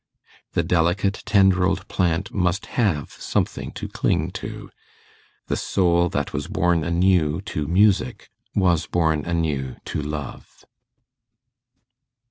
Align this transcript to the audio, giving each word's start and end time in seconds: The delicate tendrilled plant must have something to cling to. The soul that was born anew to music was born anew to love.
The 0.53 0.63
delicate 0.63 1.21
tendrilled 1.27 1.87
plant 1.87 2.33
must 2.33 2.65
have 2.73 3.11
something 3.11 3.69
to 3.73 3.87
cling 3.87 4.31
to. 4.31 4.71
The 5.45 5.55
soul 5.55 6.09
that 6.09 6.33
was 6.33 6.47
born 6.47 6.83
anew 6.83 7.39
to 7.41 7.67
music 7.67 8.29
was 8.55 8.87
born 8.87 9.23
anew 9.25 9.75
to 9.85 10.01
love. 10.01 10.65